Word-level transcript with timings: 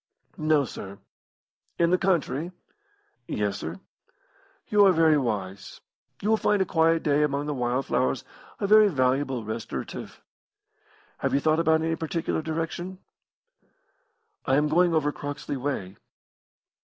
"No, 0.39 0.65
sir. 0.65 0.97
"In 1.77 1.91
the 1.91 1.97
country?" 1.99 2.51
"Yes, 3.27 3.59
sir." 3.59 3.79
"You 4.67 4.83
are 4.87 4.91
very 4.91 5.15
wise. 5.15 5.79
You 6.23 6.29
will 6.31 6.37
find 6.37 6.59
a 6.59 6.65
quiet 6.65 7.03
day 7.03 7.21
among 7.21 7.45
the 7.45 7.53
wild 7.53 7.85
flowers 7.85 8.23
a 8.59 8.65
very 8.65 8.87
valuable 8.87 9.43
restorative. 9.43 10.19
Have 11.19 11.35
you 11.35 11.39
thought 11.39 11.59
of 11.59 11.67
any 11.67 11.95
particular 11.95 12.41
direction?" 12.41 12.97
"I 14.43 14.55
am 14.55 14.69
going 14.69 14.95
over 14.95 15.11
Croxley 15.11 15.55
way." 15.55 15.97